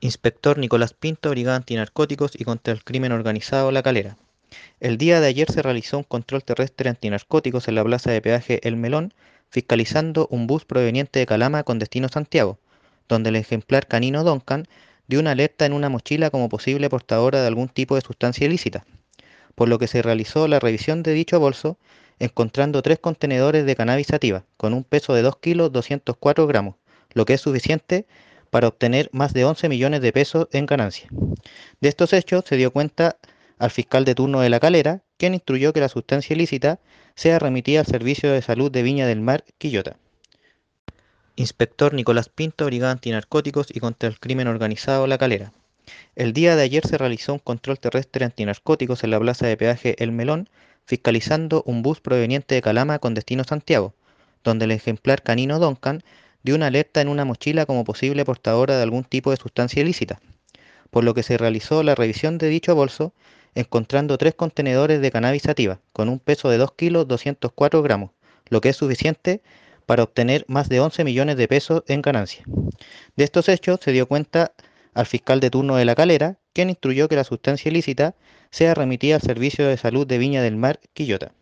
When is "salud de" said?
38.40-38.82, 79.76-80.18